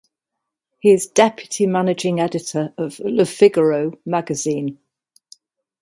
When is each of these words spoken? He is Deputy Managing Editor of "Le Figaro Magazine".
He 0.79 0.93
is 0.93 1.05
Deputy 1.05 1.67
Managing 1.67 2.19
Editor 2.19 2.73
of 2.75 2.97
"Le 3.01 3.23
Figaro 3.23 3.99
Magazine". 4.03 4.79